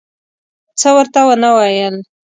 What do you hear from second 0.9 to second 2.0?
ورته ونه ویل.